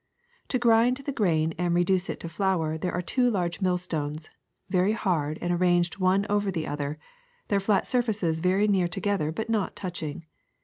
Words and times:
i 0.01 0.41
i 0.45 0.57
Tjy^ 0.57 0.61
grind 0.61 0.97
the 0.97 1.11
grain 1.11 1.53
and 1.59 1.75
reduce 1.75 2.09
it 2.09 2.19
to 2.21 2.27
flour 2.27 2.75
there 2.75 2.91
are 2.91 3.03
two 3.03 3.29
large 3.29 3.61
millstones, 3.61 4.31
very 4.67 4.93
hard 4.93 5.37
and 5.41 5.53
arranged 5.53 5.99
one 5.99 6.25
over 6.27 6.49
the 6.49 6.65
other, 6.65 6.97
their 7.49 7.59
flat 7.59 7.85
surfaces 7.85 8.39
very 8.39 8.67
near 8.67 8.87
together 8.87 9.31
but 9.31 9.47
not 9.47 9.75
touching. 9.75 10.25